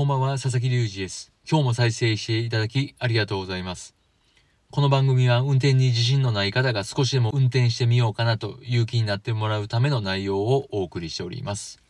[0.00, 1.30] こんばんは、佐々木隆二です。
[1.46, 3.94] 今日も再生していただきありがとうございます。
[4.70, 11.82] この番組は運転に自信のない方が少しでも運転してみようかなという気になってもらうための内容をお送りしております。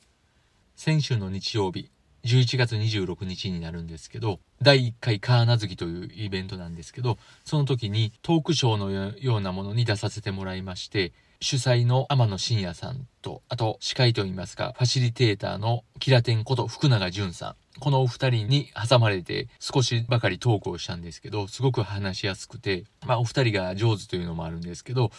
[0.75, 1.89] 先週の日曜日、
[2.25, 8.91] 11月26日になるんですけど、第1回カーナズキというイベントなんですけど、その時にトークショーの
[9.21, 11.13] ようなものに出させてもらいまして、
[11.43, 17.81] 主催の天野真也さんと、あと司会といいますか、ファシリテーターのキラテンこと福永淳さん。
[17.81, 25.13] このお二人に挟まれて少しばかりトークをしたんですけど、すごく話しやすくて、まあお二人が上手というのもあるんですけど、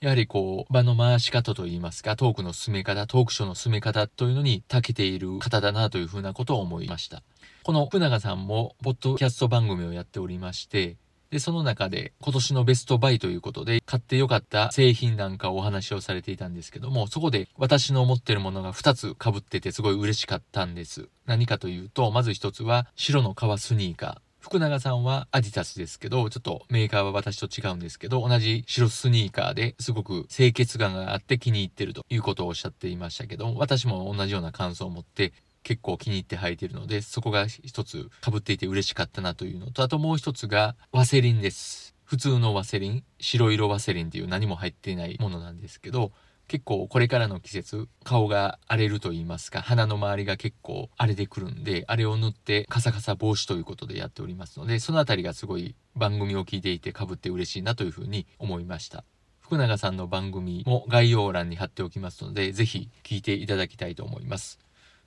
[0.00, 7.22] やはりこう、場の回し方といいますか、トークの進め方、トークショーの進め方というのに長けている方だなというふうなことを思いました。
[7.62, 10.96] この福永さんも、ポッドキャスト番組をやっておりまして、
[11.32, 21.08] で、その中で今年のベストバイということで買ってよかった製品なんかをお話をされていたんですけども、そこで私の持ってるものが2つ被っててすごい嬉しかったんです。
[21.24, 24.16] 何かというと、まず1つは白の革スニーカー。
[24.40, 41.94] 福永さんはアディタスですけど、ちょっとメーカーは私と違うんですけど、同じ白スニーカーですごく清潔感があって気に入ってるということをおっしゃっていましたけど、私も同じような感想を持って結構気に入って履いてるので、そこが一つ被っていて嬉しかったなというのと、あともう一つがワセリンです。
[42.04, 46.12] 普通のワセリン、白色ワセリンっていう何も入っていないものなんですけど、
[46.48, 59.04] 結構これからの季節顔が荒れると言いますか鼻の周りが結構荒れてくるんであれを塗ってカサカサ防止ということでやっておりますのでそのあたりがすごい番組を聞いていて被って嬉しいなというふうに思いました
[59.40, 64.58] 福永さんの番組も概要欄に貼っておきますのでぜひ聞いていただきたいと思います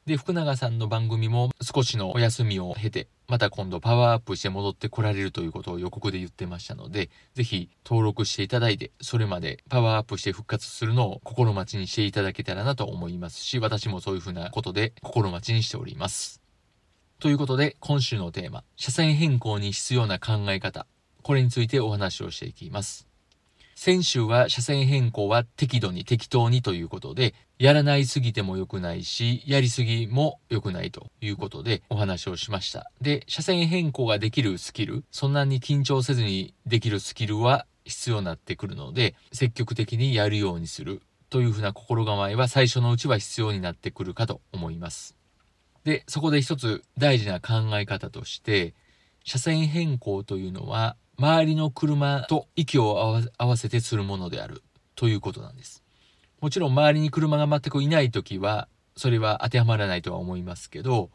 [0.05, 16.41] で福永さんの番組も少しのお休みを経てまた今度パワーアップして戻ってこられるということを予告で言ってましたので、ぜひ登録していただいて、それまでパワーアップして復活するのを心待ちにしていただけたらなと思いますし、私もそういうふうなことで心待ちにしております。
[17.19, 20.85] ということで、今週のテーマ、車線変更に必要な考え方。
[21.23, 23.14] これについてお話をしていきます。
[23.75, 32.89] 先週は車線変更は適度に適当にということで、やらないすぎても良くないし、やりすぎも良くないということでお話をしました。
[33.01, 45.17] で、車線変更ができるスキル、そんなに緊張せずにできるスキルは必要になってくるので、積極的にやるようにするというふうな心構えは最初のうちは必要になってくるかと思います。
[45.83, 48.73] で、そこで一つ大事な考え方として、
[49.25, 54.61] 車線変更というのは周りの車と息を合わせてするものである
[54.95, 55.83] ということなんです。
[56.41, 61.09] もちろん周りに車が全くいない時はそれは当てはまらないとは思いますけど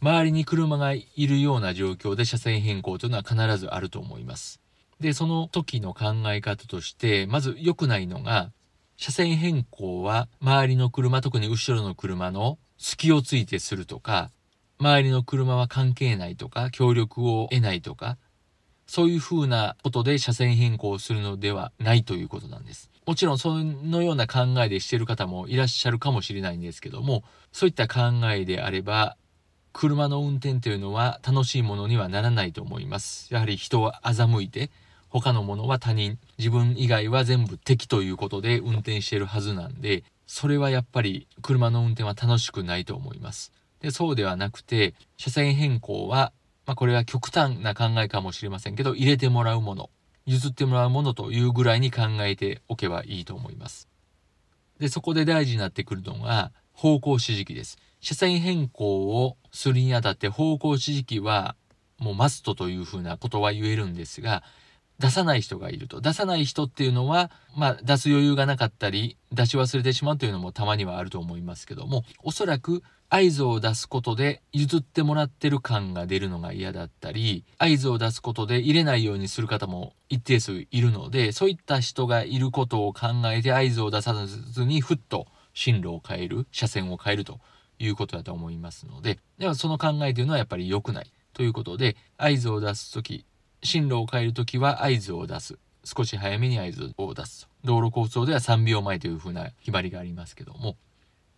[0.00, 4.60] 周りに車がいるような状況で車線変更というのは必ずあると思います。
[5.00, 8.52] でその時の考え方としてまず良くないのが
[8.96, 14.30] 車線変更は周りの車特に後ろの車の隙をついてするとか
[14.78, 18.18] 周りの車は関係ないとか協力を得ないとか
[18.86, 22.90] そういうふうなことで車線変更をするのではないということなんです。
[23.06, 28.00] もちろんそのような考えでしている方もいらっしゃるかもしれないんですけども、そういった考
[28.32, 29.16] えであれば、
[29.72, 33.32] 車の運転というのは楽しいものにはならないと思います。
[33.34, 34.70] やはり人は欺いて、
[35.08, 43.52] 他のものは他人、自分以外は全部敵ということで運転しているはずなんで、それはやっぱり車の運転は楽しくないと思います。
[43.80, 46.32] でそうではなくて、車線変更は
[46.66, 49.90] まあこれは極端な考えかもしれませんけど、入れてもらうもの、
[50.26, 53.88] 譲ってもらうものというぐらいに考えておけばいいと思います。
[54.78, 57.78] で、そこで大事になってくるのが方向指示器です。
[58.00, 61.56] 車線変更をするにあたって方向指示器は
[61.98, 64.42] もうマストというふうなことは言えるんですが、
[64.98, 66.00] 出さない人がいると。
[66.00, 72.82] 出さない人っていうのは、まあ出す余裕がなかったり、出し忘れてしまうというのもたまにはあると思いますけども、おそらく
[73.14, 87.38] 合図を出すことで譲ってもらってる感が出るのが嫌だったり、合図を出すことで入れないようにする方も一定数いるので、そういった人がいることを考えて合図を出さずにふっと進路を変える、車線を変えると
[87.78, 93.24] いうことだと思いますので、ではその考えというのはやっぱり良くないということで、合図を出すとき、
[93.62, 95.56] 進路を変えるときは合図を出す。
[95.84, 100.76] 少し早めに合図を出す道路構想では3秒前というふうな決まりがありますけども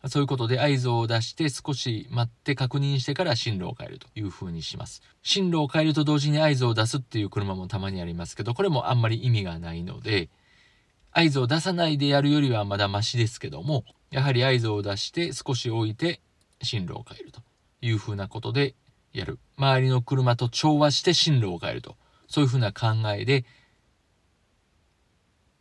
[0.09, 5.03] そういうことで合図を出して少し待って確認してから進路を変えるというふうにします。
[5.23, 10.29] 進路を変えると同時に合図を出すっていう車もたまにありますけど、これもあんまり意味がないので、
[11.11, 16.21] 合図を出さないでやるよりはまだマシですけども、やはり合図を出して少し置いて
[16.63, 17.41] 進路を変えると
[17.81, 18.75] いうふうなことで
[19.13, 19.39] やる。
[19.57, 21.97] 周りの車と調和して進路を変えると。
[22.29, 23.45] そういうふうな考えで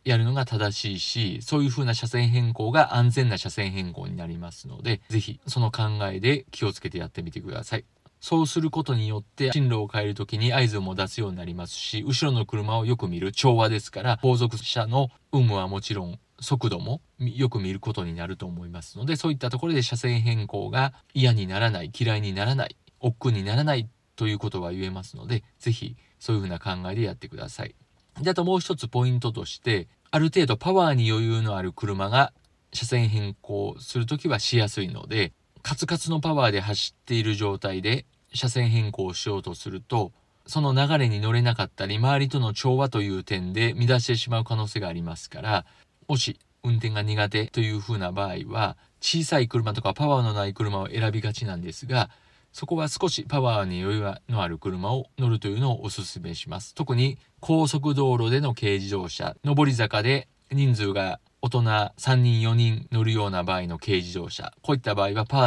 [0.06, 5.82] やるのが正しいし、そういう風な車線変更が安全な車線変更になりますので、ぜひその考
[6.12, 7.84] えで気をつけてやってみてください。
[8.20, 27.74] そうすることによって進路を変える時に合図も出すようになりますし、後ろの車をよく見る調和ですから、後続車の有無はもちろん速度もよく見ることになると思いますので、そういったところで車線変更が嫌にならない、嫌いにならない、億劫にならないということは言えますので、ぜひそういうふうな考えでやってください。
[28.20, 32.32] で、あともう一つポイントとして、ある程度パワーに余裕のある車が
[32.72, 35.32] 車線変更するときはしやすいので、
[35.62, 40.12] カツカツのパワーで走っている状態で車線変更をしようとすると、
[40.46, 45.66] その流れに乗れなかったり、周りとの調和という点で乱してしまう可能性がありますから、
[46.06, 52.10] もし運転が苦手という風な場合は、小さい車とかパワーのない車を選びがちなんですが、
[52.56, 56.74] そこは少しパワーに余裕のある車を乗るというのをお勧めします。
[56.74, 65.38] 特に高速道路での軽自動車、上り坂で人数が大人3人4人乗るような場合の軽自動車、こういった場合はパ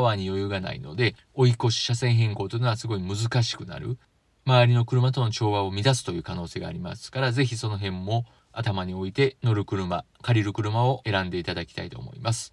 [0.00, 3.96] ワーに余裕がないので、追い越し車線変更というのはすごい難しくなる。
[4.44, 12.52] 周りの車との調和を乱すという可能性がありますから、ぜひその辺も頭に置いて乗る車、借りる車を選んでいただきたいと思います。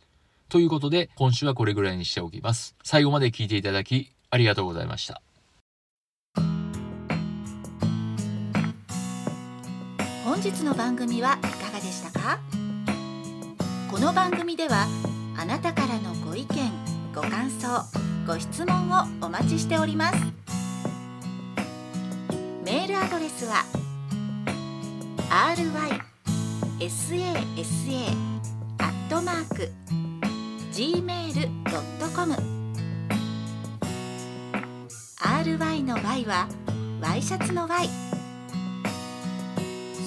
[0.49, 2.75] ということで、今週はこれぐらいにしておきます。
[2.83, 5.21] 最後まで聞いていただき、ありがとうございました。
[10.23, 12.39] 本日の番組はいかがでしたか？
[13.89, 14.87] この番組では
[15.37, 16.71] あなたからのご意見
[17.13, 17.85] ご感想
[18.27, 20.17] ご質問をお待ちしております
[22.65, 23.63] メールアドレスは
[26.79, 27.15] ryssa
[28.79, 29.71] アットマーク
[30.75, 32.35] gmail.com
[35.21, 36.49] ry の y は
[37.01, 37.87] ワイシャツの y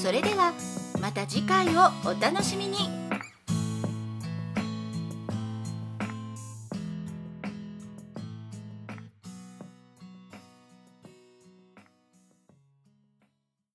[0.02, 0.52] それでは
[1.00, 2.97] また次回をお楽しみに。